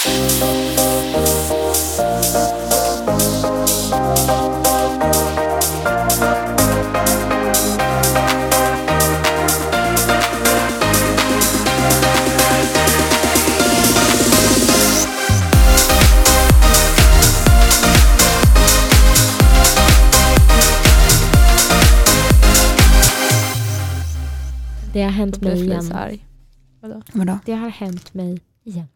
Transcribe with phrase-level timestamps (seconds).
[0.00, 0.06] Det
[25.02, 25.92] har hänt mig igen.
[25.92, 26.26] arg.
[27.12, 27.38] Vadå?
[27.46, 28.86] Det har hänt mig igen.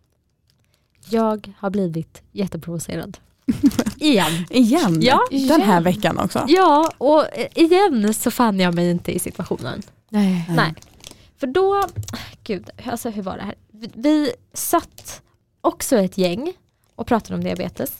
[1.09, 3.19] Jag har blivit jätteprovocerad.
[3.99, 4.47] igen.
[4.51, 4.99] Igen?
[5.03, 5.83] Ja, Den här igen.
[5.83, 6.45] veckan också?
[6.49, 9.83] Ja, och igen så fann jag mig inte i situationen.
[10.09, 10.45] Nej.
[10.57, 10.75] Nej.
[11.41, 11.83] För då,
[12.45, 13.55] gud, alltså hur var det här?
[13.73, 15.23] Vi, vi satt
[15.61, 16.53] också ett gäng
[16.97, 17.93] och pratade om diabetes.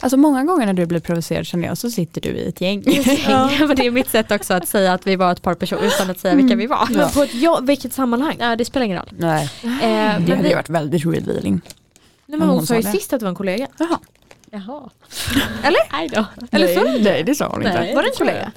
[0.00, 2.82] Alltså många gånger när du blir provocerad känner jag så sitter du i ett gäng.
[3.28, 3.50] Ja.
[3.76, 6.18] Det är mitt sätt också att säga att vi var ett par personer utan att
[6.18, 6.88] säga vilka vi var.
[6.90, 8.36] Men på ett ja, vilket sammanhang?
[8.38, 9.08] Ja, det spelar ingen roll.
[9.18, 11.60] Nej, Eh, det men hade vi, ju varit väldigt revealing.
[12.38, 12.98] Nej, men hon hon sa ju sa det.
[12.98, 13.68] sist att det var en kollega.
[13.78, 13.98] Jaha.
[14.50, 14.90] jaha.
[15.62, 15.92] Eller?
[15.92, 16.24] Nej då.
[16.50, 17.02] Eller nej, så?
[17.02, 17.72] nej det sa hon inte.
[17.72, 18.52] Var det en jag kollega?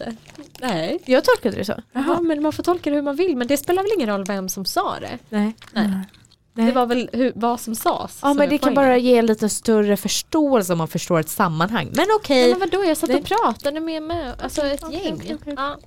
[0.59, 0.99] Nej.
[1.05, 1.73] Jag tolkade det så.
[1.91, 3.37] Jaha, men man får tolka det hur man vill.
[3.37, 5.17] Men det spelar väl ingen roll vem som sa det?
[5.29, 5.55] Nej.
[5.73, 5.89] Nej.
[6.57, 6.67] Nej.
[6.67, 8.19] Det var väl hur, vad som sades.
[8.21, 11.89] Ja som men det kan bara ge lite större förståelse om man förstår ett sammanhang.
[11.93, 12.41] Men okej.
[12.41, 15.13] Nej, men vadå, jag satt och pratade med, med alltså ett okej, gäng.
[15.15, 15.53] okej, okej.
[15.57, 15.77] Ja.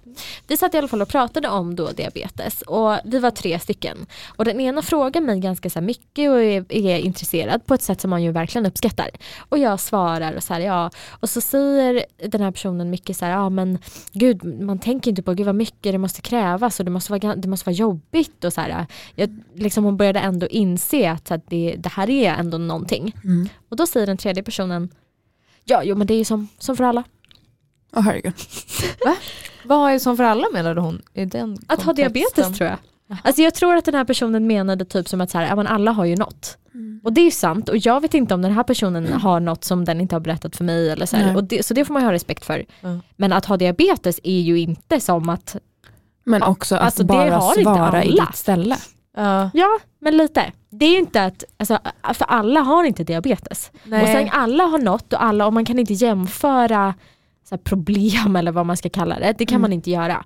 [0.46, 4.06] Vi satt i alla fall och pratade om då diabetes och vi var tre stycken.
[4.36, 8.00] Och den ena frågar mig ganska så mycket och är, är intresserad på ett sätt
[8.00, 9.10] som man ju verkligen uppskattar.
[9.48, 10.90] Och jag svarar och så här, ja.
[11.10, 13.78] Och så säger den här personen mycket så här, ja men
[14.12, 17.36] gud man tänker inte på gud vad mycket det måste krävas och det måste vara,
[17.36, 18.86] det måste vara jobbigt och så här.
[19.14, 23.16] Jag, liksom hon började ändå inse att, att det, det här är ändå någonting.
[23.24, 23.48] Mm.
[23.68, 24.88] Och då säger den tredje personen,
[25.64, 27.04] ja jo men det är ju som, som för alla.
[27.92, 28.32] Åh herregud.
[29.64, 31.02] Vad är som för alla menade hon?
[31.14, 32.78] I den Att ha diabetes tror jag.
[33.24, 35.66] Alltså jag tror att den här personen menade typ som att så här, ja, men
[35.66, 36.56] alla har ju något.
[37.02, 39.64] Och det är ju sant och jag vet inte om den här personen har något
[39.64, 40.90] som den inte har berättat för mig.
[40.90, 41.42] Eller så, här.
[41.42, 42.64] Det, så det får man ju ha respekt för.
[42.80, 43.00] Ja.
[43.16, 45.56] Men att ha diabetes är ju inte som att,
[46.24, 48.76] Men också att Alltså, det bara har inte svara i ditt ställe.
[49.24, 49.50] Ja.
[49.54, 50.52] ja men lite.
[50.70, 51.78] Det är ju inte att, alltså,
[52.14, 53.70] för alla har inte diabetes.
[53.84, 54.02] Nej.
[54.02, 56.94] Och sen alla har något och alla, och man kan inte jämföra
[57.48, 59.34] så här, problem eller vad man ska kalla det.
[59.38, 59.62] Det kan Mm.
[59.62, 60.24] man inte göra.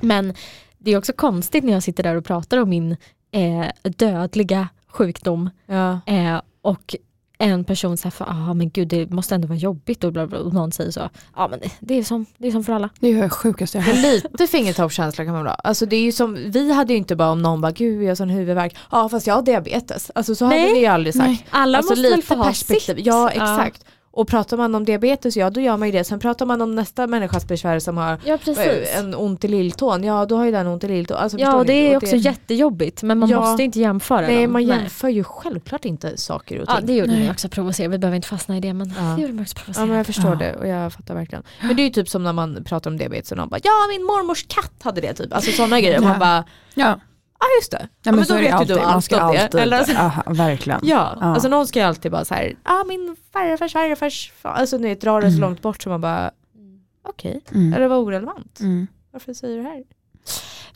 [0.00, 0.34] Men
[0.78, 2.96] det är också konstigt när jag sitter där och pratar om min
[3.32, 3.66] eh,
[3.96, 6.00] dödliga sjukdom ja.
[6.06, 6.96] eh, och
[7.42, 10.38] en person säger för ah, men gud det måste ändå vara jobbigt och, bla bla,
[10.38, 12.88] och någon säger så, ja men det, är som, det är som för alla.
[13.00, 15.54] Det är det sjukaste jag har lite fingertoppskänsla kan man väl ha.
[15.54, 18.10] Alltså det är ju som, vi hade ju inte bara om någon bara gud jag
[18.10, 20.10] har sån huvudvärk, ja fast jag har diabetes.
[20.14, 20.72] Alltså så hade Nej.
[20.72, 21.26] vi ju aldrig sagt.
[21.26, 21.46] Nej.
[21.50, 23.06] Alla alltså måste väl lite få ha sitt.
[23.06, 23.84] Ja exakt.
[24.14, 26.04] Och pratar man om diabetes, ja då gör man ju det.
[26.04, 28.96] Sen pratar man om nästa människas besvär som har Ja precis.
[28.98, 31.16] en ont i lilltån, ja då har ju den ont i lilltån.
[31.16, 33.40] Alltså, Ja och det är Och också jättejobbigt men man Ja.
[33.40, 34.52] måste inte jämföra Nej dem.
[34.52, 36.76] man jämför ju självklart inte saker och ting.
[36.80, 37.20] Ja det gjorde Nej.
[37.20, 39.02] mig också provocera, vi behöver inte fastna i det men Ja.
[39.16, 39.82] det gjorde mig också provocera.
[39.82, 40.34] Ja men jag förstår Ja.
[40.38, 41.42] det och jag fattar verkligen.
[41.62, 43.70] Men det är ju typ som när man pratar om diabetes och någon bara ja
[43.90, 45.32] min mormors katt hade det typ.
[45.34, 46.00] Alltså sådana grejer.
[46.00, 47.00] Man bara Ja,
[47.42, 47.88] ja just det.
[48.02, 48.76] ja men, så är det alltid.
[48.76, 49.42] Man ska om det.
[49.42, 50.80] alltid, Eller alltså, aha, verkligen.
[50.86, 51.26] ja, Ja.
[51.26, 54.50] alltså någon ska ju alltid bara så här, ah, min farfars farfars far.
[54.50, 55.40] Alltså ni vet, dra det så Mm.
[55.40, 56.30] långt bort så man bara
[57.02, 57.72] okej, Mm.
[57.72, 58.60] eller var orelevant.
[58.60, 58.86] Mm.
[59.10, 59.84] Varför säger du det här?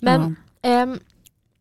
[0.00, 0.98] Men ehm,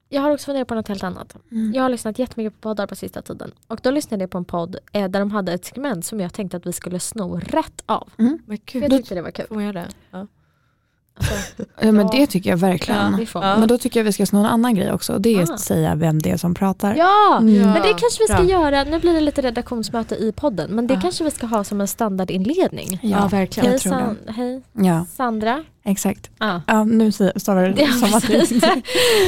[0.10, 1.32] jag har också funderat på något helt annat.
[1.34, 1.40] ja.
[1.52, 1.74] Mm.
[1.74, 3.52] Jag har lyssnat jättemycket på poddar på sista tiden.
[3.68, 6.34] Och då lyssnade jag på en podd eh, där de hade ett segment som jag
[6.34, 8.10] tänkte att vi skulle sno rätt av.
[8.18, 8.40] Mm.
[8.46, 9.46] Men För gud, jag tyckte det var kul.
[9.48, 9.88] får man göra det?
[10.12, 10.28] Ja.
[11.18, 11.34] Alltså,
[11.82, 12.12] Ja, men Ja.
[12.20, 13.28] det tycker jag verkligen.
[13.34, 13.58] Ja.
[13.60, 15.20] Men då tycker jag vi ska sno en annan grej också.
[15.20, 15.54] Det är Ah.
[15.54, 16.96] att säga vem det är som pratar.
[16.96, 17.38] Ja!
[17.42, 17.54] Mm.
[17.62, 18.46] Men det kanske vi ska bra.
[18.46, 21.02] göra, nu blir det lite redaktionsmöte i podden, men det Ja.
[21.02, 23.00] kanske vi ska ha som en standardinledning.
[23.04, 23.70] Ja, verkligen.
[23.70, 23.80] Hej.
[23.80, 25.64] San- hej Ja, Sandra.
[25.86, 26.30] exakt.
[26.38, 26.60] Ah.
[26.68, 28.46] Ja, nu stavar du Ja, som att det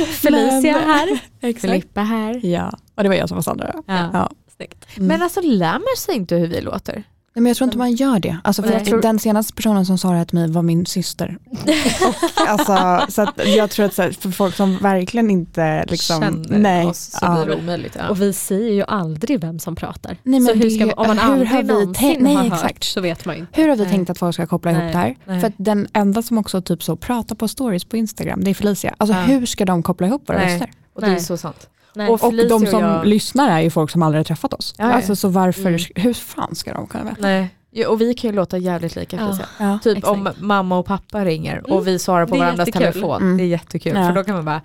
[0.08, 1.19] Felicia här.
[1.59, 2.46] Filippa här.
[2.46, 3.74] Ja, och det var jag som var Sandra.
[3.88, 4.09] Ja.
[4.14, 4.30] Ja.
[4.56, 4.86] Snyggt.
[4.98, 5.08] Mm.
[5.08, 7.04] Men alltså lär man sig inte hur vi låter?
[7.38, 8.38] Nej, men jag tror inte man gör det.
[8.44, 8.94] Alltså för Nej.
[8.94, 11.38] att den senaste personen som sa det här till mig var min syster.
[11.52, 16.22] Och, alltså, så att jag tror att så här, för folk som verkligen inte liksom,
[16.22, 17.44] Känner nej, oss så ja.
[17.46, 17.96] blir det omöjligt.
[18.00, 18.09] Ja.
[18.09, 20.18] Och vi säger ju aldrig vem som pratar.
[20.24, 21.94] Nej, så men hur det är ska, ju- om man hur aldrig har vi någonsin
[21.94, 22.84] tänkt- nej, har hört exakt.
[22.84, 23.62] så vet man ju inte.
[23.62, 23.92] Hur har vi Nej.
[23.92, 24.81] tänkt att folk ska koppla Nej.
[24.81, 25.16] ihop det här?
[25.25, 25.39] Nej.
[25.42, 28.54] För att den enda som också typ så pratar på stories på Instagram, det är
[28.56, 28.95] Felicia.
[28.98, 29.22] Alltså Ja.
[29.24, 30.72] hur ska de koppla ihop våra röster?
[30.95, 31.69] Och det är så sant.
[31.98, 32.10] Nej.
[32.10, 34.76] Och Och de som jag- lyssnar är ju folk som aldrig har träffat oss.
[34.78, 34.86] Ja.
[34.94, 35.80] Alltså så varför, Mm.
[35.96, 37.16] hur fan ska de kunna veta?
[37.20, 37.50] Nej.
[37.72, 39.38] Ja, och vi kan ju låta jävligt lika Ja.
[39.60, 39.80] Ja.
[39.84, 40.12] Typ exakt.
[40.18, 41.72] om mamma och pappa ringer Mm.
[41.72, 42.92] och vi svarar på varandras jättekul.
[42.94, 43.22] telefon.
[43.22, 43.38] Mm.
[43.38, 44.08] Det är jättekul Ja.
[44.08, 44.62] för då kan man bara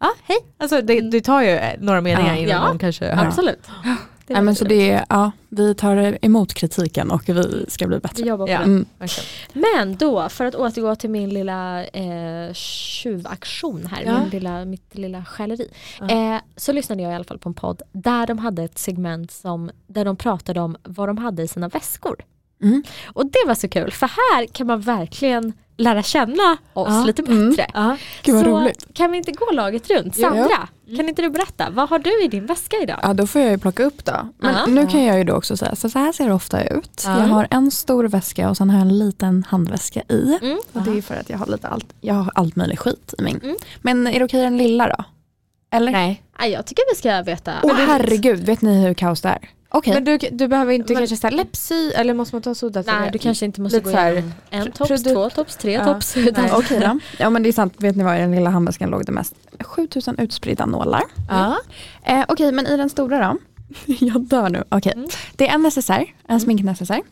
[0.00, 0.36] Ja, hej.
[0.58, 2.40] Alltså det, det tar ju några meningar Ja.
[2.42, 2.68] innan Ja.
[2.68, 3.26] de kanske hör.
[3.26, 3.66] Absolut.
[4.28, 7.96] Det Nej, men så det är, ja, vi tar emot kritiken och vi ska bli
[7.96, 8.26] Vi bättre.
[8.26, 8.58] jobbar på Ja.
[8.58, 8.64] det.
[8.64, 8.86] Mm.
[9.52, 14.20] Men då, för att återgå till min lilla eh, tjuvaktion här, Ja.
[14.20, 15.68] min lilla, mitt lilla skäleri.
[16.00, 16.34] Ja.
[16.34, 19.30] Eh, så lyssnade jag i alla fall på en podd där de hade ett segment
[19.30, 22.16] som, där de pratade om vad de hade i sina väskor.
[22.62, 22.82] Mm.
[23.06, 27.04] Och det var så kul, för här kan man verkligen lära känna oss Ja.
[27.04, 27.50] lite Mm.
[27.50, 27.66] bättre.
[27.74, 27.96] Ja.
[28.22, 28.86] Gud vad så roligt.
[28.94, 30.18] kan vi inte gå laget runt?
[30.18, 30.28] Ja.
[30.30, 32.98] Sandra, kan inte du berätta, vad har du i din väska idag?
[33.02, 34.28] Ja då får jag ju plocka upp då.
[34.38, 34.66] Men Ja.
[34.66, 37.02] nu kan jag ju då också säga, så, så här ser det ofta ut.
[37.06, 37.18] Ja.
[37.20, 40.38] Jag har en stor väska och sen har jag en liten handväska i.
[40.42, 40.58] Mm.
[40.72, 43.22] Och det är för att jag har lite allt, jag har allt möjligt skit i
[43.22, 43.40] min.
[43.42, 43.56] Mm.
[43.82, 45.04] Men är det okej den lilla då?
[45.70, 45.92] Eller?
[45.92, 46.22] Nej.
[46.38, 47.52] Ja, jag tycker vi ska veta.
[47.62, 49.48] Åh herregud, vet ni hur kaos det är?
[49.70, 49.94] Okej.
[49.94, 52.94] Men du, du behöver inte Men- kanske ställa läppsy eller måste man ta soda Nej,
[53.04, 53.10] det?
[53.10, 55.84] du kanske inte måste Lite gå så igenom en tops, två tops, tre Ja.
[55.84, 56.16] tops.
[56.52, 56.98] Okej då.
[57.18, 59.34] Ja men det är sant, vet ni vad i den lilla handväskan låg det mest?
[59.60, 61.02] 7000 utspridda nålar.
[61.28, 61.56] Ja.
[62.04, 63.38] Eh, Okej men i den stora då?
[64.00, 64.64] jag dör nu.
[64.68, 64.92] Okej.
[64.96, 65.08] Mm.
[65.36, 67.02] Det är en necessär, en sminknecessär.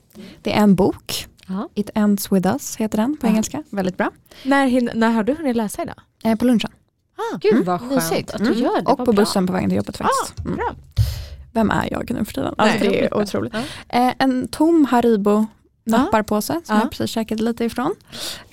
[0.43, 1.27] Det är en bok.
[1.49, 1.69] Ja.
[1.75, 3.31] It ends with us heter den på Ja.
[3.31, 3.63] engelska.
[3.71, 4.11] Väldigt bra.
[4.43, 5.97] När, när har du hunnit läsa idag?
[6.25, 6.71] Eh, på lunchen.
[7.19, 8.59] Ah, Gud vad skönt att du Mm.
[8.59, 8.91] gör det.
[8.91, 9.13] Och på bra.
[9.13, 10.39] bussen på vägen till jobbet faktiskt.
[10.45, 10.57] Mm.
[10.57, 10.75] bra.
[11.57, 12.55] Vem är jag nu för tiden?
[12.59, 12.89] Alltså, Nej.
[12.89, 13.53] det är otroligt.
[13.55, 13.61] Ja.
[14.09, 15.47] Eh, en tom Haribo
[15.85, 16.83] napparpåse som Ja.
[16.83, 17.95] jag precis käkat lite ifrån.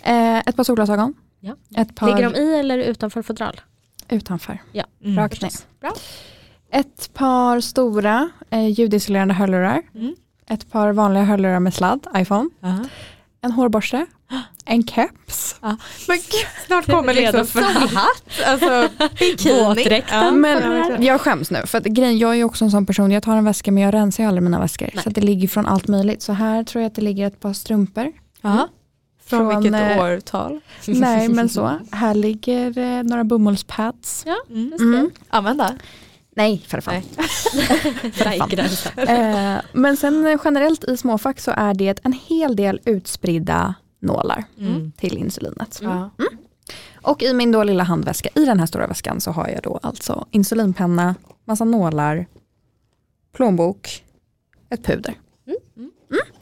[0.03, 1.13] Eh, ett par solglasögon.
[1.39, 1.55] Ja.
[1.77, 3.61] Ett par Ligger de i eller utanför fodral?
[4.09, 4.61] utanför.
[5.03, 5.17] Mm.
[5.19, 5.51] Rakt ner.
[5.79, 5.93] Bra.
[6.71, 9.81] Ett par stora eh, ljudisolerande hörlurar.
[9.95, 10.15] Mm.
[10.49, 12.49] Ett par vanliga hörlurar med sladd, iPhone.
[12.59, 12.79] Ja.
[13.41, 14.05] En hårborste.
[14.65, 15.55] En keps.
[16.07, 18.89] Men gud, snart kommer liksom solhatt, alltså
[19.19, 20.03] bikini.
[20.09, 23.11] Ja, Men jag skäms nu för att grejen, jag är ju också en sån person,
[23.11, 24.89] jag tar en väska men jag rensar ju aldrig mina väskor.
[24.93, 25.03] Nej.
[25.03, 26.21] Så det ligger från allt möjligt.
[26.21, 28.11] Så här tror jag att det ligger ett par strumpor.
[28.41, 28.67] Ja.
[29.25, 30.59] Från, Från, vilket eh, årtal?
[30.87, 34.23] Nej men så, här ligger eh, några bomullspads.
[34.25, 34.73] Ja, Mm.
[34.79, 35.11] Mm.
[35.29, 35.75] Använda?
[36.35, 36.93] Nej för fan.
[39.07, 43.73] Eh, men sen generellt i småfack så är det en hel del utspridda
[44.03, 44.91] nålar Mm.
[44.97, 45.79] till insulinet.
[45.81, 46.09] Ja.
[47.01, 49.79] Och i min då lilla handväska, i den här stora väskan så har jag då
[49.83, 51.15] alltså insulinpenna,
[51.45, 52.25] massa nålar,
[53.35, 54.03] plånbok,
[54.69, 55.13] ett puder.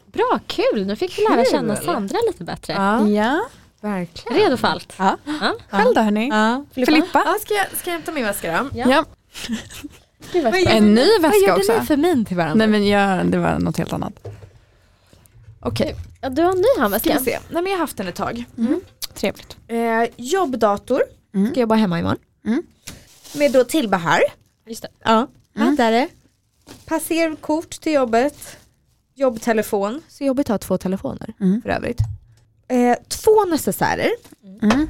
[0.05, 0.85] Bra, kul.
[0.87, 2.73] Nu fick vi lära känna Sandra lite bättre.
[2.73, 3.41] Ja, Ja,
[3.81, 4.37] verkligen.
[4.43, 4.93] Redo för allt?
[4.97, 5.17] ja.
[5.41, 5.53] Ja.
[5.69, 6.29] själv då hörni?
[6.29, 6.65] Ja.
[6.73, 6.91] Filippa?
[6.91, 7.23] Filippa?
[7.25, 8.69] Ja, ska, jag, ska jag hämta min väska då?
[8.79, 8.85] Ja.
[8.89, 9.05] Ja.
[10.33, 10.53] Vad Vad.
[10.67, 11.79] En ny Vad väska gjorde också.
[11.79, 12.55] ni för min till varandra?
[12.55, 14.27] Nej men jag, det var något helt annat.
[15.61, 17.17] Okej, Ja, du har en ny Ska handväska.
[17.19, 17.31] vi se.
[17.49, 18.43] Nej men jag har haft den ett tag.
[19.13, 19.57] trevligt.
[19.67, 21.01] Eh, jobbdator,
[21.33, 21.51] Mm.
[21.51, 22.17] ska jobba hemma imorgon.
[22.45, 22.63] Mm.
[23.35, 24.21] Med då tillbehör.
[24.67, 24.87] Just det.
[25.03, 26.07] Ja, Mm.
[26.85, 28.57] Passerkort till jobbet.
[29.15, 30.01] Jobbtelefon.
[30.07, 31.61] Så jobbet har två telefoner Mm.
[31.61, 31.99] för övrigt.
[32.67, 34.09] Eh, två necessärer.
[34.61, 34.87] Mm.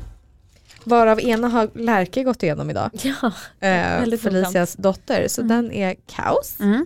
[0.84, 2.90] Varav ena har Lärke gått igenom idag.
[3.04, 3.32] Ja,
[3.68, 5.28] Eh, Väldigt Felicias dotter.
[5.28, 6.56] Så den är kaos.
[6.60, 6.86] Mm.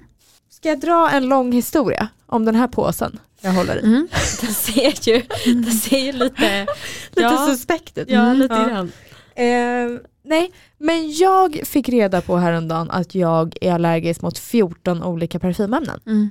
[0.49, 3.83] Ska jag dra en lång historia om den här påsen jag håller i?
[3.85, 4.07] Mm.
[4.41, 6.61] den ser ju, den ser ju lite,
[7.09, 8.09] Lite ja, suspekt ut.
[8.09, 8.67] ja, lite Ja.
[8.67, 8.91] grann.
[9.35, 15.39] Eh, nej, men jag fick reda på häromdagen att jag är allergisk mot 14 olika
[15.39, 15.99] parfymämnen.
[16.05, 16.29] Mm.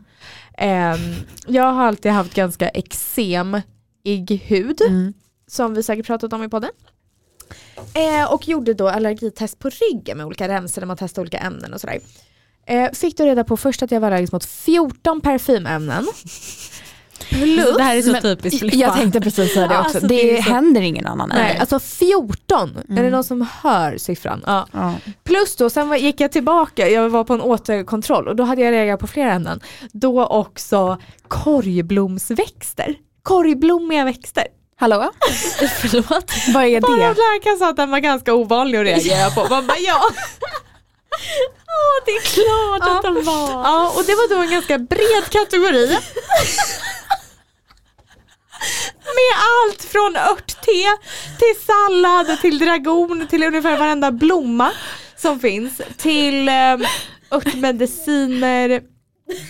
[0.58, 1.00] Eh,
[1.46, 5.12] jag har alltid haft ganska eksemig hud, Mm.
[5.46, 6.70] som vi säkert pratat om i podden.
[7.94, 11.74] Eh, och gjorde då allergitest på ryggen med olika remsor där man testar olika ämnen
[11.74, 12.00] och sådär.
[12.66, 16.06] Eh, fick då reda på först att jag var allergisk mot 14 parfymämnen.
[17.28, 18.76] Plus, Det här är så Men typiskt Filippa.
[18.76, 19.96] Jag tänkte precis säga det Ja, också.
[19.98, 22.70] alltså, det, det så- händer ingen annan nej, alltså 14!
[22.78, 23.12] Är det Mm.
[23.12, 24.42] någon som hör siffran?
[24.46, 24.66] Ja.
[24.72, 24.94] Ja.
[25.24, 28.72] Plus då, sen gick jag tillbaka, jag var på en återkontroll och då hade jag
[28.72, 29.60] reagerat på flera ämnen.
[29.92, 30.98] Då också
[31.28, 32.94] korgblomsväxter.
[33.22, 34.44] Korgblommiga växter.
[34.76, 35.10] Hallå?
[35.80, 36.30] Förlåt.
[36.54, 37.08] Vad är Bara det?
[37.10, 39.46] att läkaren sa att den var ganska ovanlig att reagera på.
[39.50, 40.00] Man bara, ja.
[41.66, 42.96] Åh, det är klart Ja.
[42.96, 43.50] att den var.
[43.50, 45.96] ja, och det var då en ganska bred kategori.
[49.24, 50.98] Med allt från örtte
[51.38, 54.70] till sallad till dragon till ungefär varenda blomma
[55.16, 56.76] som finns till eh,
[57.30, 58.82] örtmediciner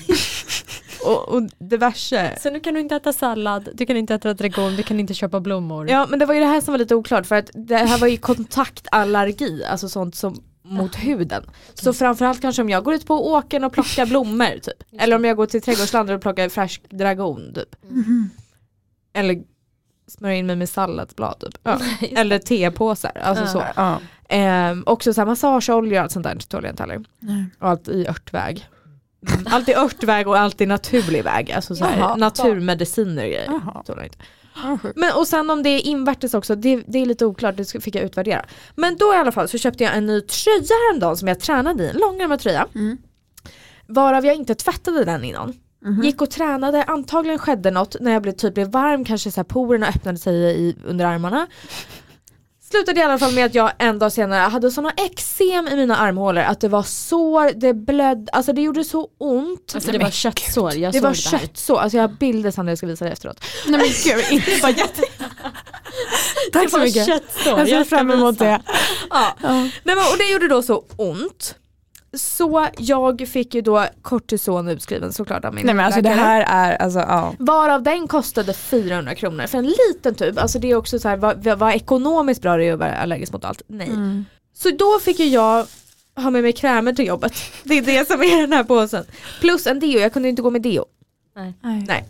[1.05, 2.39] och, och diverse.
[2.43, 5.15] Så nu kan du inte äta sallad, du kan inte äta dragon, du kan inte
[5.15, 5.91] köpa blommor.
[5.91, 7.99] Ja men det var ju det här som var lite oklart för att det här
[7.99, 11.45] var ju kontaktallergi, alltså sånt som mot huden.
[11.75, 15.01] Så framförallt kanske om jag går ut på åkern och plockar blommor typ.
[15.01, 17.77] Eller om jag går till trädgårdslandet och plockar färsk dragon typ.
[17.89, 18.31] Mhm.
[19.15, 19.43] Eller
[20.07, 21.59] smörjer in mig med salladsblad typ.
[21.63, 21.79] Ja.
[22.17, 23.49] Eller tepåsar, alltså Ja.
[23.51, 23.65] så.
[23.77, 23.99] Ja.
[24.29, 27.05] Ehm, också så här massageoljor och allt sånt där tål jag inte heller.
[27.59, 28.67] Och allt i örtväg.
[29.33, 29.47] Mm.
[29.51, 31.53] Allt i örtväg och allt i naturlig väg.
[31.53, 32.17] Alltså så här, Jaha.
[32.17, 33.47] naturmediciner och grejer.
[33.87, 34.19] Tål jag inte.
[34.97, 37.81] Men och sen om det är invärtes också, det, det är lite oklart, det ska-
[37.81, 38.45] fick jag utvärdera.
[38.75, 41.85] Men då i alla fall så köpte jag en ny tröja häromdagen som jag tränade
[41.85, 42.67] i, en långärmad tröja.
[42.75, 42.99] Mm.
[43.87, 45.53] Varav jag inte tvättade den innan.
[45.85, 46.03] Mhm.
[46.03, 49.45] Gick och tränade, antagligen skedde något när jag blev, typ blev varm, kanske så här
[49.45, 51.47] porerna öppnade sig i, under armarna.
[52.71, 55.97] Slutade i alla fall med att jag en dag senare hade såna eksem i mina
[55.97, 59.73] armhålor att det var sår, det blödde, alltså det gjorde så ont.
[59.75, 61.39] Alltså det var köttsår, jag det såg var det här.
[61.39, 63.45] köttsår, alltså jag har bilder sen jag ska visa det efteråt.
[63.67, 65.03] Nej men gud, inte bara jätte...
[66.53, 67.07] Tack så Det var mycket.
[67.07, 68.45] köttsår, Jag ser ska fram emot visa.
[68.45, 68.61] det.
[69.11, 69.37] Ja.
[69.43, 69.53] Ja.
[69.53, 71.55] Nej, men, och det gjorde då så ont.
[72.17, 76.45] Så jag fick ju då kortison utskriven såklart av min Nej men alltså det här
[76.49, 77.35] är, alltså ja.
[77.39, 80.39] Varav den kostade 400 kronor för en liten tub.
[80.39, 82.97] Alltså det är också så här, vad, vad vad ekonomiskt bra det är att vara
[82.97, 83.63] allergisk mot allt.
[83.67, 83.89] Nej.
[83.89, 84.25] Mm.
[84.55, 85.67] Så då fick ju jag
[86.17, 87.33] ha med mig krämer till jobbet.
[87.65, 89.05] Det är det som är den här påsen.
[89.41, 90.85] Plus en deo, jag kunde inte gå med deo.
[91.37, 91.55] Nej.
[91.87, 92.05] Nej.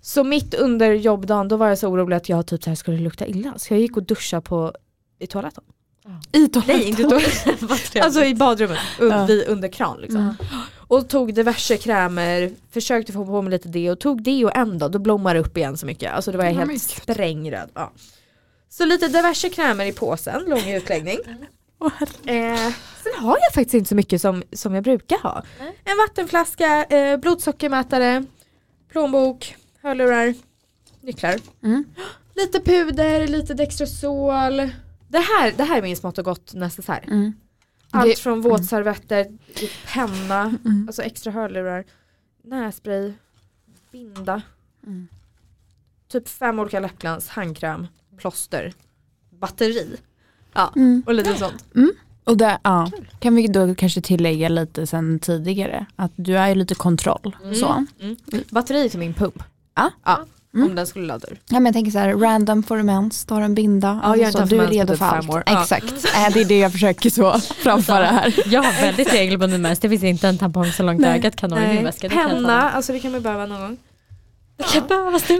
[0.00, 2.98] Så mitt under jobbdagen då var jag så orolig att jag typ så här skulle
[2.98, 3.54] lukta illa.
[3.56, 4.72] Så jag gick och duschade på,
[5.18, 5.64] i toaletten.
[6.32, 6.76] I toaletten.
[6.78, 8.02] Nej inte toaletten.
[8.02, 9.24] Alltså i badrummet, Ja.
[9.26, 10.20] vid, under kran liksom.
[10.20, 10.34] Mm.
[10.88, 14.98] Och tog diverse krämer, försökte få på mig lite deo, tog deo en dag, då
[14.98, 16.12] blommar det upp igen så mycket.
[16.12, 16.80] Alltså det var jag Ja, helt gud.
[16.80, 17.70] sprängröd.
[17.74, 17.92] Ja.
[18.68, 21.18] Så lite diverse krämer i påsen, lång utläggning.
[22.26, 25.42] Eh, sen har jag faktiskt inte så mycket som, som jag brukar ha.
[25.60, 25.76] Nej.
[25.84, 28.24] En vattenflaska, eh, blodsockermätare,
[28.92, 30.34] plånbok, hörlurar,
[31.00, 31.36] nycklar.
[31.62, 31.84] Mm.
[32.36, 34.70] Lite puder, lite Dextrosol.
[35.10, 37.04] Det här, det här är min smått och gott necessär.
[37.06, 37.32] Mm.
[37.90, 39.26] Allt från våtservetter,
[39.94, 40.84] penna, Mm.
[40.86, 41.84] alltså extra hörlurar,
[42.44, 43.12] nässpray,
[43.92, 44.42] binda,
[44.86, 45.08] Mm.
[46.08, 47.86] typ fem olika läppglans, handkräm,
[48.16, 48.72] plåster,
[49.30, 49.96] batteri.
[50.52, 51.02] Ja, Mm.
[51.06, 51.64] och lite sånt.
[52.24, 56.74] Och där, ja, kan vi då kanske tillägga lite sen tidigare att du är lite
[56.74, 57.36] kontroll.
[57.54, 57.84] Så.
[58.00, 58.16] Mm.
[58.50, 59.42] Batteri till min pump.
[59.74, 59.90] Ja.
[60.04, 60.68] ja Mm.
[60.68, 61.40] Om den skulle ladda ur.
[61.48, 64.00] Ja, men jag tänker så här, random mens, du har en binda.
[64.02, 65.30] Ja, jag så, du är mens på redo typ för allt.
[65.30, 65.42] år.
[65.46, 65.62] Ja.
[65.62, 68.34] Exakt, äh, det är det jag försöker så framföra här.
[68.46, 71.58] Jag har väldigt regelbunden mens, det finns inte en tampong så långt ögat kan nå
[71.58, 72.08] i min väska.
[72.08, 73.76] Penna, alltså det kan man behöva någon gång.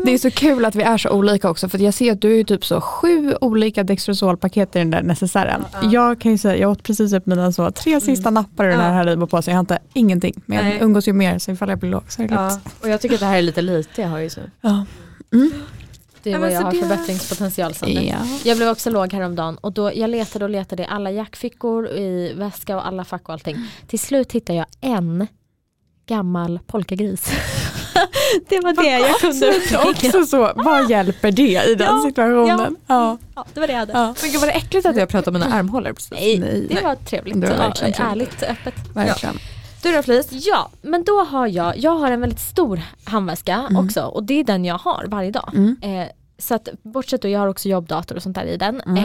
[0.05, 2.21] Det är så kul att vi är så olika också för att jag ser att
[2.21, 5.65] du är ju typ så sju olika Dextrosol-paket i den där necessären.
[5.73, 5.79] Ja.
[5.79, 5.91] Mm.
[5.91, 8.81] Jag kan ju säga, jag åt precis upp mina så tre sista nappar ur den
[8.81, 8.95] här Ja.
[8.95, 10.43] Haribo på så jag inte ingenting.
[10.47, 10.73] Men Nej.
[10.73, 12.61] jag umgås ju mer så ifall jag blir låg så är det Ja.
[12.83, 14.41] Och jag tycker att det här är lite lite jag har ju så.
[14.61, 14.85] Ja.
[16.23, 18.03] Det är Ja, vad jag har förbättringspotential Sandra.
[18.03, 18.17] Ja.
[18.45, 22.33] Jag blev också låg häromdagen och då, jag letade och letade i alla jackfickor, i
[22.37, 23.57] väska och alla fack och allting.
[23.87, 25.27] Till slut hittade jag en
[26.07, 27.33] gammal polkagris.
[28.49, 29.91] det var det jag kunde.
[29.91, 32.77] Också så, vad hjälper det i den Ja, situationen?
[32.87, 33.19] Ja.
[33.35, 33.93] Ja, det var det jag hade.
[33.93, 34.15] Ja.
[34.23, 36.11] Men gud vad det äckligt att jag pratar om mina armhålor precis.
[36.11, 36.67] Nej, Nej.
[36.71, 37.41] det var trevligt.
[37.41, 38.43] Det var ja, verkligen trevligt.
[38.43, 38.75] ärligt, öppet.
[38.95, 39.39] Verkligen.
[39.83, 40.29] Du då Flis?
[40.31, 43.85] Ja, men då har jag, jag har en väldigt stor handväska Mm.
[43.87, 45.51] också och det är den jag har varje dag.
[45.55, 45.77] Mm.
[45.83, 48.81] Eh, så att bortsett då, jag har också jobbdator och sånt där i den.
[48.81, 48.97] Mm.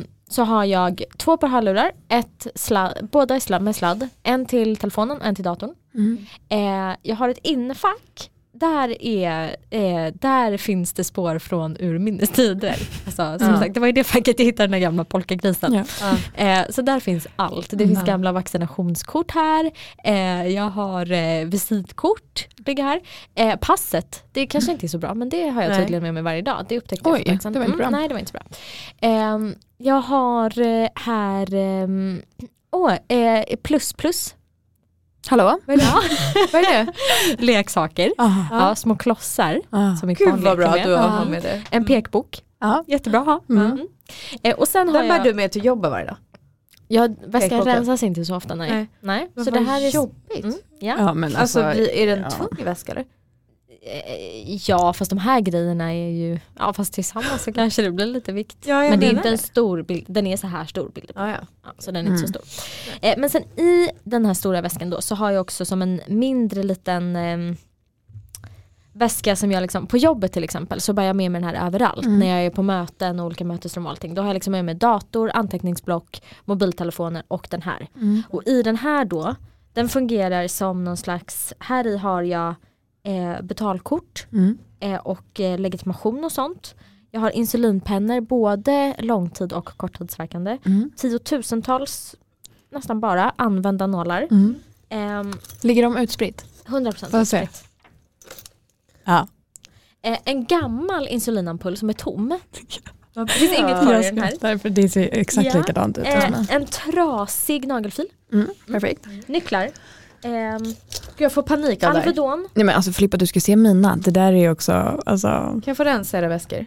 [0.00, 4.08] Eh, så har jag två par hörlurar, ett sladd, båda är sladd med sladd.
[4.22, 5.74] En till telefonen, en till datorn.
[5.94, 6.26] Mm.
[6.48, 8.30] Eh, jag har ett innefack.
[8.54, 12.76] Där, är, eh, där finns det spår från urminnes tider.
[13.06, 13.58] Alltså, som Ja.
[13.58, 15.84] sagt, det var i det facket jag hittade den där gamla polkagrisen.
[16.00, 16.16] Ja.
[16.44, 17.70] Eh, så där finns allt.
[17.70, 18.04] Det finns Mm.
[18.06, 19.70] gamla vaccinationskort här.
[20.04, 23.00] Eh, jag har eh, visitkort ligger här.
[23.34, 25.80] Eh, passet, det kanske inte är så bra men det har jag Nej.
[25.80, 26.66] tydligen med mig varje dag.
[26.68, 27.52] Det upptäckte Oj, jag sedan.
[27.52, 27.90] det var inte bra.
[27.90, 28.46] nej det var inte så bra.
[29.08, 32.22] Ehm, jag har eh, här ehm,
[32.72, 34.34] åh, eh, plus plus.
[35.28, 35.58] Hallå?
[35.66, 35.92] Vad är det?
[36.52, 36.92] vad är det?
[37.42, 38.12] Leksaker.
[38.18, 38.68] Aha.
[38.68, 39.60] Ja, små klossar.
[39.70, 39.96] Ah.
[39.96, 41.24] Som Gud vad bra att du har Ja.
[41.24, 41.62] med det.
[41.70, 42.42] En pekbok.
[42.60, 42.84] Ja.
[42.86, 43.40] Jättebra att ha.
[43.48, 43.66] Mm.
[43.66, 43.86] Mm.
[44.42, 46.16] Eh, och sen har Den bär jag, du med till jobbet varje dag?
[46.88, 48.70] jag väskan rensas inte så ofta nej.
[48.70, 48.88] Nej.
[49.34, 49.44] nej.
[49.44, 50.44] Så det här är jobbigt.
[50.44, 50.94] Mm, ja.
[50.98, 52.30] ja men Alltså, alltså, blir, är den ja.
[52.30, 53.04] tung väska eller?
[53.84, 58.06] Eh, Ja fast de här grejerna är ju, ja fast tillsammans så kanske det blir
[58.06, 58.56] lite vikt.
[58.66, 59.38] Ja, Men det är inte en det.
[59.38, 61.12] stor bild, den är så här stor bild.
[61.14, 61.36] Ja, ja.
[61.64, 62.42] Ja, så den är inte så Mm.
[62.46, 62.68] stor.
[63.08, 66.00] Eh, men sen i den här stora väskan då så har jag också som en
[66.08, 67.56] mindre liten ehm,
[68.92, 71.66] väska som jag liksom, på jobbet till exempel så bär jag med mig den här
[71.66, 72.04] överallt.
[72.06, 72.18] Mm.
[72.18, 74.14] När jag är på möten och olika mötesrum och allting.
[74.14, 77.88] Då har jag liksom med mig dator, anteckningsblock, mobiltelefoner och den här.
[77.96, 78.22] Mm.
[78.30, 79.34] Och i den här då,
[79.72, 82.54] den fungerar som någon slags, här i har jag
[83.04, 84.58] eh, betalkort Mm.
[84.80, 86.74] eh, och eh, legitimation och sånt.
[87.10, 90.58] Jag har insulinpennor, både långtid och korttidsverkande.
[90.66, 90.90] Mm.
[90.96, 92.14] Tiotusentals,
[92.70, 94.28] nästan bara, använda nålar.
[94.30, 94.54] Mm.
[94.88, 95.32] Ehm,
[95.62, 96.44] Ligger de utspritt?
[96.66, 97.42] 100% Får jag se?
[97.42, 97.64] utspritt.
[99.04, 99.28] Ja.
[100.02, 102.38] Eh, en gammal insulinampull som är tom.
[103.14, 104.32] Det finns inget kvar i den här.
[104.40, 105.58] Därför det ser exakt Ja.
[105.60, 106.04] likadant ut.
[106.06, 106.46] Eh, mig.
[106.50, 108.06] en trasig nagelfil.
[108.32, 108.48] Mm.
[108.66, 109.06] Perfekt.
[109.26, 109.68] Nycklar.
[110.22, 110.62] Ehm,
[111.16, 112.00] jag får panik av det.
[112.00, 112.48] Alvedon.
[112.54, 114.72] Nej men alltså Filippa du ska se mina, det där är också,
[115.06, 116.66] alltså Kan jag få rensa era väskor?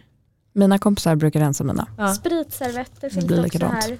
[0.52, 1.88] mina kompisar brukar rensa mina.
[1.98, 2.14] Ja.
[2.14, 3.84] Spritservetter finns blir det också likadant.
[3.84, 3.98] här.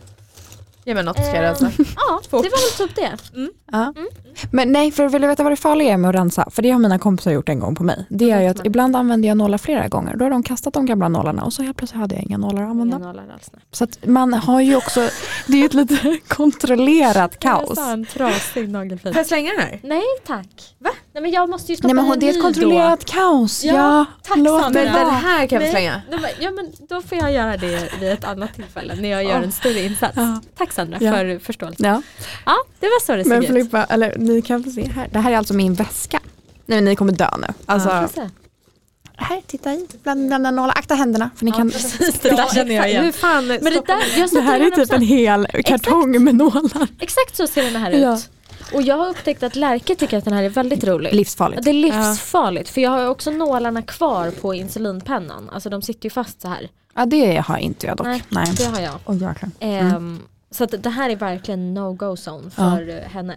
[0.88, 1.70] Ja men något ska jag rensa.
[1.78, 3.16] Ja, det var väl typ det.
[3.72, 3.92] Ja.
[3.96, 4.08] Mm.
[4.50, 6.48] Men nej, för vill du veta vad det farliga är med att rensa?
[6.50, 8.06] För det har mina kompisar gjort en gång på mig.
[8.10, 10.16] Det är ju att ibland använder jag nålar flera gånger.
[10.16, 12.62] Då har de kastat de gamla nålarna och så helt plötsligt hade jag inga nålar
[12.62, 12.98] att använda.
[12.98, 13.50] Nålar alls.
[13.72, 15.00] Så att man har ju också,
[15.46, 17.68] det är ju ett lite kontrollerat kaos.
[17.68, 19.12] Jag sa en trasig nagelfil.
[19.12, 19.80] Får jag slänga den här?
[19.82, 20.74] Nej tack.
[20.78, 20.90] Va?
[21.16, 23.64] Nej men jag måste ju stoppa Nej men hon- det är ett kontrollerat kaos.
[23.64, 24.80] Ja, Ja, tack, låt Sandra.
[24.80, 25.14] det Men den vara.
[25.16, 26.02] här kan vi slänga.
[26.10, 29.24] nej, men- Ja men då får jag göra det vid ett annat tillfälle när jag
[29.24, 30.12] gör en större insats.
[30.16, 30.40] Ja.
[30.58, 31.12] Tack Sandra Ja.
[31.12, 31.86] för förståelsen.
[31.86, 32.02] Ja.
[32.46, 33.46] Ja det var så det såg Men ut.
[33.46, 35.08] Filippa, eller ni kan få se här.
[35.12, 36.20] Det här är alltså min väska.
[36.66, 37.46] Nej men ni kommer dö nu.
[37.66, 37.88] Alltså,
[39.16, 39.86] här, titta i.
[40.02, 40.74] Bland gamla nålar.
[40.78, 41.30] Akta händerna.
[41.36, 43.04] För ni kan, Precis, det där känner jag igen.
[43.04, 46.88] Hur fan Men det där, jag det här är typ en hel kartong med nålar.
[47.00, 48.02] Exakt så ser den här ut.
[48.02, 48.18] Ja.
[48.74, 51.14] Och jag har upptäckt att Lärke tycker att den här är väldigt rolig.
[51.14, 51.62] Livsfarligt.
[51.64, 55.50] Det är livsfarligt för jag har också nålarna kvar på insulinpennan.
[55.52, 56.68] Alltså de sitter ju fast så här.
[56.94, 58.06] Ja det har inte jag dock.
[58.06, 58.54] Nej, Nej.
[58.56, 58.94] det har jag.
[59.04, 59.50] Oj, jäklar.
[59.60, 63.34] Ehm, Så det här är verkligen no-go zone för eh, henne.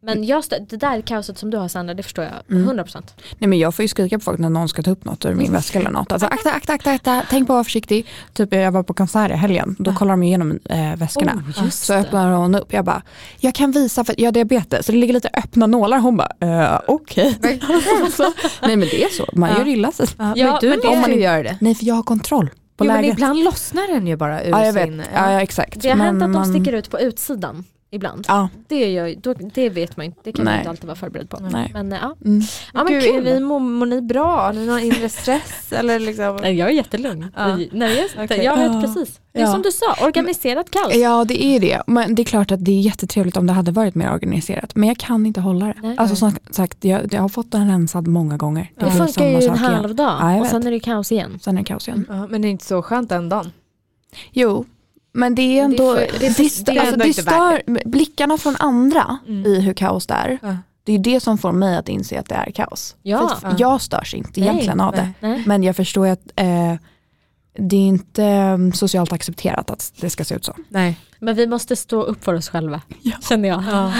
[0.00, 3.02] Men jag stö- det där kaoset som du har Sandra, det förstår jag 100%.
[3.38, 5.34] Nej men jag får ju skrika på folk när någon ska ta upp något ur
[5.34, 6.12] min väska eller något.
[6.12, 8.06] Alltså akta, akta, akta, akta, tänk på att vara försiktig.
[8.32, 11.32] Typ jag var på konsert i helgen, då kollar de igenom äh, väskorna.
[11.58, 11.98] Oh, just så det.
[11.98, 13.02] öppnar hon upp, jag bara,
[13.40, 15.98] jag kan visa för jag har diabetes så det ligger lite öppna nålar.
[15.98, 16.30] Hon bara,
[16.74, 17.38] äh, okej.
[18.16, 19.58] Så- Nej men det är så, man Ja.
[19.58, 20.06] gör illa sig.
[20.18, 21.58] Ja, men du men det- måste ju göra det.
[21.60, 24.64] Nej för jag har kontroll på Jo, men ibland lossnar den ju bara ur ja
[24.66, 25.02] jag vet, sin...
[25.14, 25.80] ja, ja exakt.
[25.82, 28.24] Det har hänt att Men de man- sticker ut på utsidan ibland.
[28.28, 30.60] Ja, Det, gör, då, det vet man inte, det kan man Nej.
[30.60, 31.38] inte alltid vara förberedd på.
[31.38, 31.70] Nej.
[31.74, 32.42] Men eh, ja, mm.
[32.74, 33.26] ja men Gud, kul.
[33.26, 34.40] är vi, mår, mår ni bra?
[34.40, 35.72] Har ni någon inre stress?
[35.72, 36.38] eller liksom?
[36.42, 37.26] Nej, jag är jättelugn.
[37.36, 37.56] Ja.
[37.72, 38.44] Nej, jag, Okej.
[38.44, 38.80] jag vet Ja.
[38.80, 39.20] precis.
[39.32, 39.52] Det är Ja.
[39.52, 40.94] som du sa, organiserat kaos.
[40.94, 41.82] Ja det är det.
[41.86, 44.74] Men det är klart att det är jättetrevligt om det hade varit mer organiserat.
[44.74, 45.74] Men jag kan inte hålla det.
[45.82, 45.94] Nej.
[45.98, 48.70] alltså som sagt, jag, jag har fått den rensad många gånger.
[48.74, 51.38] Det blir funkar ju en halv dag och sen är det kaos igen.
[51.42, 52.06] Sen är det kaos igen.
[52.08, 53.52] Ja, men det är inte så skönt den dagen.
[54.32, 54.64] Jo,
[55.18, 56.92] men det är Det är ändå, för- det, det är för- stör, det är alltså,
[56.94, 59.46] ändå det inte stör blickarna från andra Mm.
[59.46, 60.38] i hur kaos det är.
[60.42, 60.56] Ja.
[60.84, 62.96] Det är det som får mig att inse att det är kaos.
[63.02, 63.36] Ja.
[63.40, 65.10] För jag störs inte Nej, egentligen av det.
[65.20, 65.42] nej.
[65.46, 66.74] Men jag förstår att eh,
[67.58, 70.54] det är inte eh, socialt accepterat att det ska se ut så.
[70.68, 70.98] Nej.
[71.20, 72.80] Men vi måste stå upp för oss själva,
[73.28, 73.64] känner jag.
[73.70, 73.92] Ja.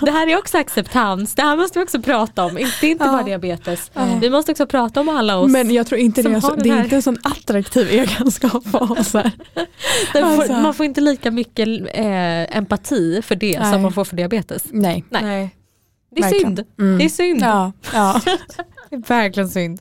[0.02, 2.58] Det här är också acceptans, det här måste vi också prata om.
[2.58, 3.12] Inte, inte Ja.
[3.12, 3.90] bara diabetes.
[3.94, 4.18] Ja.
[4.20, 5.50] Vi måste också prata om alla oss.
[5.50, 8.92] Men jag tror inte det är, så, det är inte en sån attraktiv egenskap för
[9.00, 9.14] oss.
[9.14, 9.32] här.
[10.14, 10.52] Alltså.
[10.52, 13.72] Man får inte lika mycket eh, empati för det Nej.
[13.72, 14.64] som man får för diabetes.
[14.70, 15.04] Nej.
[15.10, 15.22] Nej.
[15.22, 15.54] Nej.
[16.10, 16.56] Det är Verkligen.
[16.56, 16.66] synd.
[16.78, 16.98] Mm.
[16.98, 17.40] Det är synd.
[17.42, 18.20] Ja, ja.
[18.90, 19.80] Det är verkligen synd.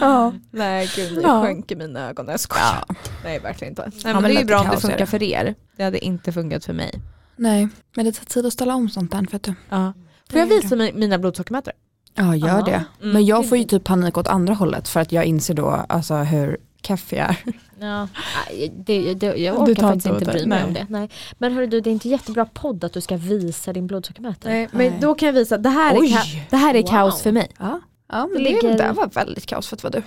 [0.00, 0.32] Ja.
[0.50, 1.42] Nej gud, det Ja.
[1.42, 2.28] sjönk i mina ögon.
[2.28, 2.84] Jag skojar.
[3.24, 3.82] Nej verkligen inte.
[3.82, 5.06] Nej, Ja, men men det är lite bra om det är funkar det.
[5.06, 5.54] för er.
[5.76, 7.00] Det hade inte funkat för mig.
[7.36, 9.26] Nej, men det tar tid att ställa om sånt där.
[9.32, 9.54] Vet du.
[9.70, 9.92] Ja.
[10.30, 11.74] Får jag visa mig mina blodsockermätare?
[12.14, 12.62] Ja, gör Ja.
[12.64, 12.84] det.
[13.02, 13.12] Mm.
[13.12, 16.14] Men jag får ju typ panik åt andra hållet för att jag inser då alltså,
[16.14, 17.36] hur keff jag är.
[17.80, 18.08] Ja.
[18.48, 20.64] Nej, Det, det, jag Du orkar tar faktiskt inte bry mig Nej.
[20.64, 20.86] om det.
[20.88, 21.10] Nej.
[21.38, 24.52] Men hörru du, det är inte jättebra podd att du ska visa din blodsockermätare.
[24.52, 24.98] Nej, men Nej.
[25.00, 25.58] då kan jag visa.
[25.58, 26.08] Det här är, Oj.
[26.08, 26.88] ka- det här är Wow.
[26.90, 27.48] kaos för mig.
[27.58, 30.02] Ja, ja men Det det, ligger- där var väldigt kaos för att vara du.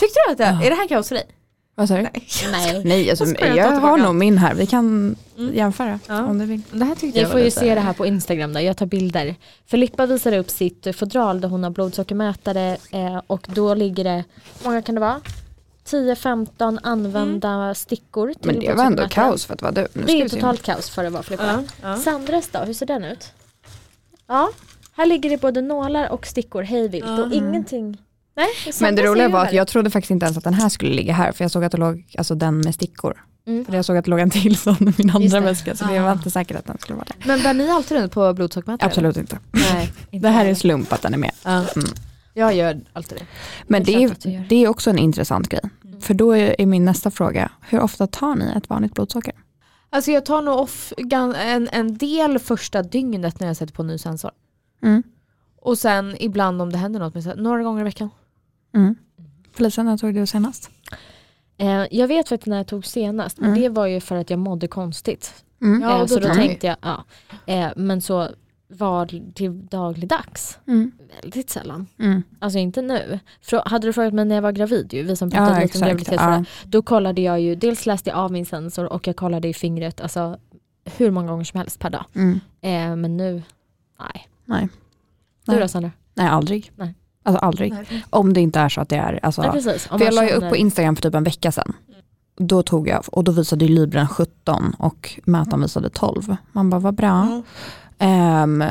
[0.00, 0.66] Tyckte du att det, Ja.
[0.66, 1.26] är det här kaos för dig?
[1.74, 2.02] Vad sa du?
[2.02, 2.26] Nej.
[2.52, 2.82] Nej.
[2.84, 4.54] Nej, alltså, Jag jag, har nog min här.
[4.54, 5.54] Vi kan Mm.
[5.54, 6.24] jämföra Ja.
[6.26, 6.62] om du vill.
[6.70, 8.76] Det här tyckte Ni jag får ju lite- se det här på Instagram där, jag
[8.76, 9.34] tar bilder.
[9.66, 14.24] Filippa visar upp sitt fodral där hon har blodsockermätare eh, och då ligger det,
[14.62, 15.20] hur många kan det vara?
[15.84, 19.86] 10-15 använda stickor till Men det var ändå kaos för att vara du.
[19.92, 21.64] Nu Det är totalt kaos för att vara Filippa.
[21.82, 21.96] Ja, ja.
[21.96, 23.32] Sandras då, hur ser den ut?
[24.26, 24.50] Ja,
[24.96, 27.32] här ligger det både nålar och stickor hejvilt och Mm.
[27.32, 27.96] ingenting.
[28.36, 28.48] Nej,
[28.80, 31.12] Men det roliga var att jag trodde faktiskt inte ens att den här skulle ligga
[31.12, 33.24] här för jag såg att det låg alltså den med stickor.
[33.46, 33.64] Mm.
[33.64, 35.98] För jag såg att det låg en till sån i min andra väska så jag
[35.98, 36.02] Ah.
[36.04, 37.26] var inte säker att den skulle vara där.
[37.26, 38.88] Men bär ni alltid runt på blodsockermätare?
[38.88, 39.38] Absolut inte.
[39.50, 39.92] Nej.
[40.10, 41.32] Inte Det här är slump att den är med.
[41.44, 41.50] Ja.
[41.76, 41.88] Mm.
[42.34, 43.24] Jag gör alltid det.
[43.66, 45.60] Men Det är det är också en intressant grej.
[46.00, 49.34] För då är min nästa fråga, hur ofta tar ni ett vanligt blodsocker?
[49.90, 53.98] Alltså jag tar nog off en, en del första dygnet när jag sätter på ny
[53.98, 54.30] sensor.
[54.82, 55.02] Mm.
[55.56, 58.10] Och sen ibland om det händer något, men så här, några gånger i veckan.
[58.74, 58.94] Mm.
[59.52, 60.70] Felicia, när tog du senast?
[61.58, 63.62] Eh, jag vet faktiskt när jag tog senast, men Mm.
[63.62, 65.44] det var ju för att jag mådde konstigt.
[65.62, 65.82] Mm.
[65.82, 67.04] Ja, eh, så då då tar ni- tänkte jag, ja.
[67.46, 68.28] Eh, men så
[68.68, 70.92] var till dagligdags, Mm.
[71.22, 71.86] väldigt sällan.
[71.98, 72.22] Mm.
[72.38, 73.18] Alltså inte nu.
[73.42, 75.78] Frå- hade du frågat mig när jag var gravid, ju, vi som Ja, pratade lite
[75.78, 76.44] om graviditet, Ja.
[76.64, 80.00] då kollade jag ju, dels läste jag av min sensor och jag kollade i fingret,
[80.00, 80.38] alltså
[80.96, 82.04] hur många gånger som helst per dag.
[82.14, 82.40] Mm.
[82.60, 83.42] Eh, men nu,
[83.98, 84.28] nej.
[84.46, 84.68] Nej.
[85.44, 85.60] Du Nej.
[85.60, 85.90] då Sandra?
[86.14, 86.72] Nej, aldrig.
[86.76, 86.94] Nej.
[87.22, 87.74] Alltså aldrig.
[88.10, 89.42] Om det inte är så att det är, alltså.
[89.42, 91.72] Om för jag la ju upp på Instagram för typ en vecka sedan.
[92.36, 96.36] Då tog jag, och då visade ju Libren 17 och mätaren visade 12.
[96.52, 97.42] Man bara, vad bra.
[97.98, 98.64] Ehm,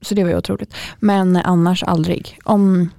[0.00, 0.74] så det var ju otroligt.
[0.98, 2.38] Men annars aldrig.
[2.44, 2.90] Om,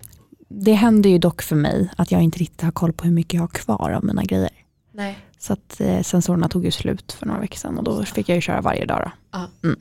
[0.47, 3.33] det händer ju dock för mig att jag inte riktigt har koll på hur mycket
[3.33, 4.51] jag har kvar av mina grejer.
[4.91, 5.17] Nej.
[5.39, 8.35] Så att eh, sensorerna tog ju slut för några veckor sedan och då fick jag
[8.35, 9.11] ju köra varje dag.
[9.31, 9.39] Då.
[9.63, 9.79] Mm.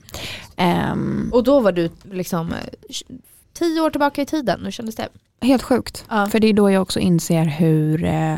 [0.61, 2.59] Ehm, Och då var du liksom eh,
[3.53, 5.09] tio år tillbaka i tiden, hur kändes det?
[5.43, 6.05] helt sjukt.
[6.09, 6.27] Ja.
[6.27, 8.37] För det är då jag också inser hur, eh,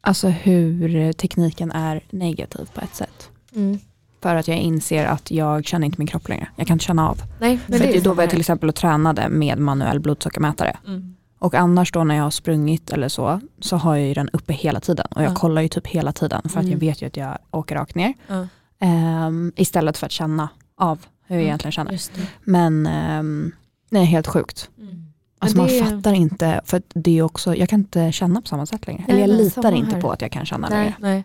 [0.00, 3.30] alltså hur tekniken är negativ på ett sätt.
[3.54, 3.78] Mm.
[4.22, 6.48] För att jag inser att jag känner inte min kropp längre.
[6.56, 7.18] Jag kan inte känna av.
[7.40, 10.76] Nej, För det då var jag till exempel och tränade med manuell blodsockermätare.
[10.86, 11.16] Mm.
[11.38, 14.52] Och annars då när jag har sprungit eller så, så har jag ju den uppe
[14.52, 15.06] hela tiden.
[15.10, 15.34] Och jag Ja.
[15.34, 16.70] kollar ju typ hela tiden för att Mm.
[16.72, 18.14] jag vet ju att jag åker rakt ner.
[18.78, 21.46] Ehm, istället för att känna av hur jag Mm.
[21.46, 21.92] egentligen känner.
[21.92, 22.26] Just det.
[22.44, 23.52] Men um,
[23.90, 24.70] det är helt sjukt.
[24.78, 25.02] Mm.
[25.38, 28.86] Alltså man fattar inte, för det är också, jag kan inte känna på samma sätt
[28.86, 29.04] längre.
[29.08, 30.02] Eller jag nej, litar inte här.
[30.02, 30.78] på att jag kan känna Nej.
[30.78, 30.94] längre.
[30.98, 31.24] Nej.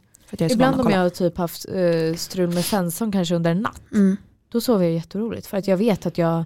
[0.51, 4.17] Ibland om jag har typ haft eh, strul med sensorn kanske under en natt, Mm.
[4.51, 5.47] då sover jag jätteroligt.
[5.47, 6.43] För att jag vet att jag,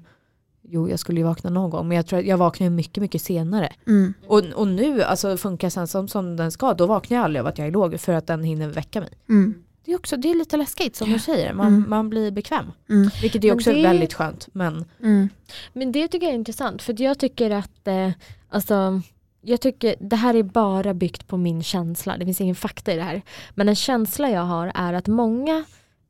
[0.61, 3.21] jo jag skulle ju vakna någon gång, men jag tror att jag vaknar mycket, mycket
[3.21, 3.73] senare.
[3.87, 4.13] Mm.
[4.27, 7.57] Och, och nu, alltså funkar sensorn som den ska, då vaknar jag aldrig av att
[7.57, 9.09] jag är låg för att den hinner väcka mig.
[9.29, 9.53] Mm.
[9.85, 11.89] Det är, också, det är lite läskigt som du säger, man, Mm.
[11.89, 12.71] man blir bekväm.
[12.89, 13.09] Mm.
[13.21, 14.47] Vilket är också det- väldigt skönt.
[14.51, 15.29] Men Mm.
[15.73, 18.11] Men det tycker jag är intressant för jag tycker att eh,
[18.49, 19.01] alltså,
[19.41, 22.17] jag tycker det här är bara byggt på min känsla.
[22.17, 23.21] Det finns ingen fakta i det här.
[23.55, 25.63] Men en känsla jag har är att många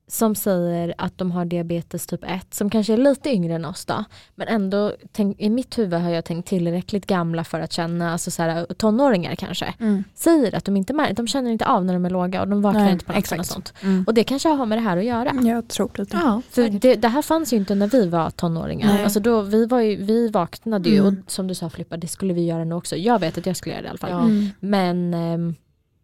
[0.08, 3.86] som säger att de har diabetes typ 1 som kanske är lite yngre än oss
[3.86, 4.04] då
[4.36, 8.32] men ändå tänk, i mitt huvud har jag tänkt tillräckligt gamla för att känna, alltså
[8.32, 10.04] så här, tonåringar kanske Mm.
[10.16, 12.62] säger att de inte märker, de känner inte av när de är låga och de
[12.62, 13.46] vaknar Nej, inte på natten och exakt.
[13.54, 13.74] sånt.
[13.82, 14.04] Mm.
[14.08, 15.32] Och det kanske har med det här att göra.
[15.44, 16.08] Jag tror det.
[16.14, 18.94] ja, För det, det här fanns ju inte när vi var tonåringar.
[18.94, 19.04] Nej.
[19.04, 21.08] Alltså då, vi, var ju, vi vaknade ju Mm.
[21.26, 22.96] och som du sa Filippa, det skulle vi göra nu också.
[22.96, 24.10] Jag vet att jag skulle göra det i alla fall.
[24.12, 24.22] Ja.
[24.24, 24.50] Mm.
[24.60, 25.56] Men ehm,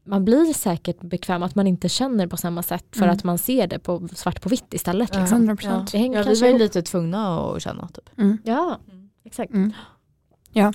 [0.04, 3.16] man blir säkert bekväm att man inte känner på samma sätt för Mm.
[3.16, 5.10] att man ser det på svart på vitt istället.
[5.14, 5.20] Ja.
[5.20, 5.50] Liksom.
[5.50, 5.66] 100%.
[5.72, 5.86] Ja.
[5.92, 7.88] Det hänger ja, vi kanske var ju lite tvungna att känna.
[7.88, 8.10] Typ.
[8.20, 8.38] Mm.
[8.44, 9.10] Ja, Mm.
[9.26, 9.54] exakt.
[9.54, 9.72] Mm.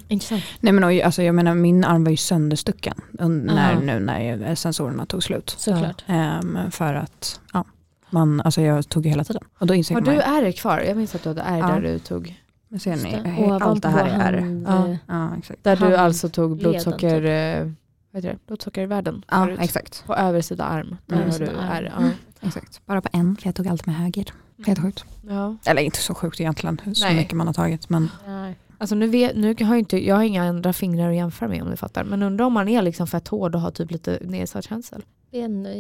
[0.09, 0.43] Intressant.
[0.61, 3.81] Nej men och, alltså, jag menar min arm var ju sönderstucken när, Ja.
[3.81, 5.55] nu när sensorerna tog slut.
[5.59, 6.05] Såklart.
[6.07, 7.65] Ehm, för att ja,
[8.11, 9.43] man, alltså jag tog ju hela tiden.
[9.59, 10.79] Och då insåg Har man du ärr kvar?
[10.81, 11.67] Jag minns att du hade ärr Ja.
[11.67, 12.43] där du tog.
[12.69, 14.41] men ser ni, allt det här är ärr.
[14.41, 14.89] hand, Ja.
[14.89, 15.65] eh, Ja exakt.
[15.65, 17.71] Där du alltså tog leden, blodsocker, eh,
[18.17, 18.47] vad heter det?
[18.47, 19.59] blodsockervärden Ja förut.
[19.63, 20.05] exakt.
[20.07, 20.97] på översida arm.
[21.07, 21.29] Där Mm.
[21.29, 21.93] du Översida ärr.
[21.99, 22.11] Mm.
[22.41, 22.47] Ja.
[22.49, 22.87] exakt.
[22.87, 24.25] Bara på en, för jag tog allt med höger.
[24.67, 25.05] Helt sjukt.
[25.29, 25.57] Ja.
[25.65, 27.17] Eller inte så sjukt egentligen, så Nej.
[27.17, 27.89] mycket man har tagit.
[27.89, 28.59] Men nej.
[28.79, 31.63] Alltså nu, vet, nu har jag, inte, jag har inga andra fingrar att jämföra med
[31.63, 32.05] om du fattar.
[32.05, 35.03] Men undrar om man är liksom fett hård och har typ lite nedsatt känsel.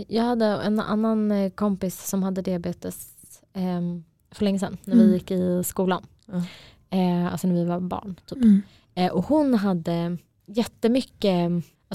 [0.08, 3.08] Jag hade en annan eh, kompis som hade diabetes
[3.52, 5.14] ehm, för länge sedan när vi Mm.
[5.14, 6.06] gick i skolan.
[6.26, 6.42] Ja.
[6.98, 8.20] Eh, alltså när vi var barn.
[8.26, 8.38] Typ.
[8.38, 8.62] mm.
[8.94, 11.50] Eh, och hon hade jättemycket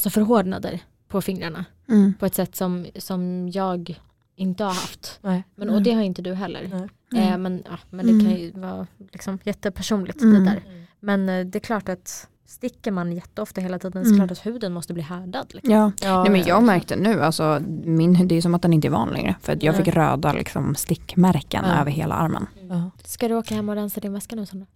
[0.06, 2.14] alltså förhårdnader på fingrarna Mm.
[2.20, 4.00] på ett sätt som, som jag
[4.36, 5.20] inte har haft.
[5.22, 5.44] Nej.
[5.56, 6.88] Men, och det har inte du heller.
[7.12, 7.28] Nej.
[7.30, 8.26] Eh, men, ja, men det Mm.
[8.26, 10.44] kan ju vara liksom jättepersonligt Mm.
[10.46, 10.62] det där.
[11.00, 14.20] Men eh, det är klart att sticker man jätteofta hela tiden så är Mm.
[14.20, 15.46] det klart att huden måste bli härdad.
[15.54, 15.74] Liksom.
[15.74, 15.92] Ja.
[16.02, 16.48] Ja, Nej, men ja.
[16.48, 19.36] jag märkte nu, alltså, min, det är som att den inte är van längre.
[19.42, 19.84] För att jag Nej.
[19.86, 21.82] fick röda liksom, stickmärken Ja.
[21.82, 22.48] över hela armen.
[22.70, 22.92] Ja.
[23.04, 24.68] Ska du åka hem och rensa din väska nu Sandra?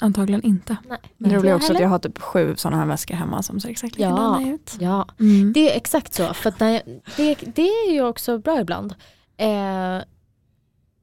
[0.00, 0.76] Antagligen inte.
[0.88, 0.98] Nej.
[1.16, 1.80] Men det roliga är också att heller.
[1.80, 4.08] jag har typ sju sådana här väskor hemma som ser exakt Ja.
[4.10, 4.76] likadana ut.
[4.80, 5.52] Ja, Mm.
[5.52, 6.34] det är exakt så.
[6.34, 6.82] För att när jag,
[7.16, 8.94] det, det är ju också bra ibland.
[9.36, 9.98] Eh,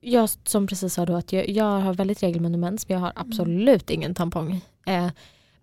[0.02, 3.12] jag som precis sa då att jag, jag har väldigt regelbunden mens men jag har
[3.16, 4.62] absolut ingen tampong.
[4.86, 5.08] Eh,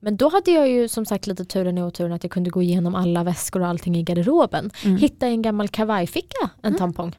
[0.01, 2.63] men då hade jag ju som sagt lite turen i oturen att jag kunde gå
[2.63, 4.71] igenom alla väskor och allting i garderoben.
[4.85, 4.97] Mm.
[4.97, 7.17] Hitta i en gammal kavajficka en tampong.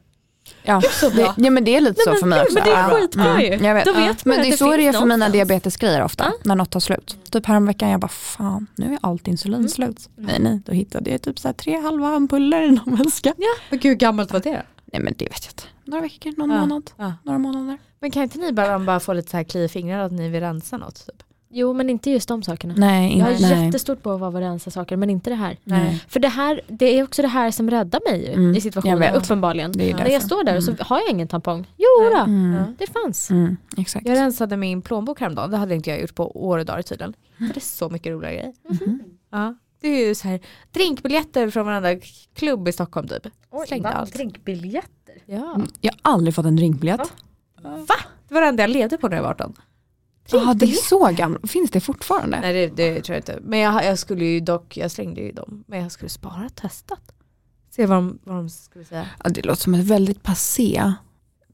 [0.62, 0.80] Ja.
[0.80, 2.54] Så Det, ja men det är lite Nej, så men för mig också.
[2.54, 2.96] men det är Ja.
[3.00, 3.48] skitbra ju.
[3.66, 3.84] Jag vet.
[3.84, 6.32] Då vet man Men det är det så det är för mina diabetesgrejer ofta, Ja.
[6.44, 7.16] när något tar slut.
[7.30, 9.68] Typ häromveckan jag bara fan, nu är allt insulin Mm.
[9.68, 10.08] slut.
[10.16, 13.34] Nej nej, då hittade jag typ så här tre halva ampuller i någon väska.
[13.70, 14.62] Men gud, hur gammalt var det?
[14.92, 15.62] Nej men det vet jag inte.
[15.84, 16.60] Några veckor, någon Ja.
[16.60, 17.12] månad, Ja.
[17.22, 17.78] några månader.
[18.00, 20.28] Men kan inte ni bara, bara få lite så här kli i fingrarna att ni
[20.28, 21.06] vill rensa något?
[21.06, 21.22] Typ?
[21.56, 22.74] Jo men inte just de sakerna.
[22.76, 23.64] Nej, Jag har nej.
[23.66, 25.56] jättestort behov av att rensa saker men inte det här.
[25.64, 26.04] nej.
[26.08, 29.14] För det här, det är också det här som räddar mig ju Mm, i situationen,
[29.14, 29.72] uppenbarligen.
[29.72, 30.80] Det är När jag står där och så Mm.
[30.86, 31.66] har jag ingen tampong.
[31.76, 32.52] Jo då, Mm.
[32.54, 32.64] Ja.
[32.78, 33.30] det fanns.
[33.30, 34.06] Mm, exakt.
[34.06, 37.14] Jag rensade min plånbok häromdagen, det hade inte jag gjort på år och dagar tydligen.
[37.38, 38.52] För det är så mycket roliga grejer.
[38.70, 39.00] Mhm.
[39.30, 39.54] Ja.
[39.80, 40.40] Det är ju så här,
[40.72, 42.00] drinkbiljetter från varenda
[42.34, 43.26] klubb i Stockholm typ.
[43.66, 44.12] Slängde allt.
[44.14, 45.14] drinkbiljetter.
[45.26, 45.54] Ja.
[45.54, 47.00] Mm, Jag har aldrig fått en drinkbiljett.
[47.62, 47.94] Va?
[48.28, 49.52] Det var det enda jag levde på när jag var 18.
[50.30, 51.50] Ja, det är så gammalt.
[51.50, 52.40] Finns det fortfarande?
[52.40, 53.38] Nej det, det tror jag inte.
[53.42, 55.64] Men jag, jag skulle ju dock, jag slängde ju dem.
[55.66, 57.12] Men jag skulle spara testat.
[57.70, 59.06] Se vad de, vad de skulle säga.
[59.24, 60.92] Ja, det låter som ett väldigt passé.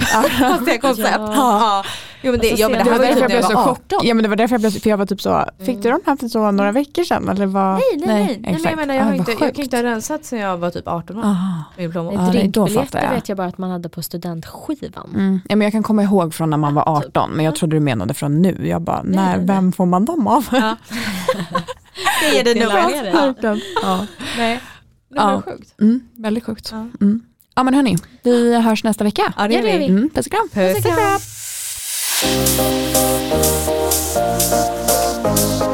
[0.00, 1.08] Fast det är koncept.
[1.18, 1.32] Ja.
[1.34, 1.84] Ja.
[2.22, 3.68] Jo men det, Alltså, ja, men det det var ju var typ jag så chockad.
[3.98, 4.00] 18.
[4.02, 6.00] Ja men det var därför jag blev, för jag var typ så, fick du dem
[6.06, 7.72] här för så några veckor sedan eller vad?
[7.74, 8.26] Nej nej nej.
[8.26, 8.70] nej, men exakt.
[8.70, 10.88] jag menar jag, har Ah, inte, jag kan inte ha rensat sen jag var typ
[10.88, 11.24] 18 år.
[11.24, 13.10] Ja, fattar Drinkbiljetter jag.
[13.10, 15.10] vet jag bara att man hade på studentskivan.
[15.14, 15.40] Mm.
[15.48, 17.16] Ja, men jag kan komma ihåg från när man var Ja, typ.
[17.16, 18.56] 18 men jag trodde du menade från nu.
[18.68, 20.46] Jag bara, Nej, när, nej, vem får man dem av?
[20.52, 20.76] Ja.
[22.32, 22.66] Det är det.
[22.66, 23.60] Verkligen.
[23.82, 24.06] ja.
[24.38, 24.60] Nej.
[25.08, 25.42] Det var Ja.
[25.42, 25.80] sjukt.
[25.80, 26.68] Mm, väldigt sjukt.
[26.72, 26.86] Ja.
[27.00, 27.20] Mm.
[27.54, 29.32] Ja men hörni, vi hörs nästa vecka.
[29.36, 29.86] Ja det gör vi.
[29.86, 30.48] Mm, puss och kram.
[30.48, 30.96] Puss och kram.
[30.96, 31.26] Puss
[35.36, 35.69] och kram.